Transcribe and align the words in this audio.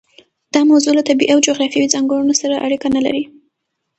دا 0.53 0.59
موضوع 0.71 0.93
له 0.95 1.03
طبیعي 1.09 1.31
او 1.33 1.39
جغرافیوي 1.47 1.91
ځانګړنو 1.93 2.33
سره 2.41 2.61
اړیکه 2.65 2.87
نه 2.95 3.01
لري. 3.05 3.23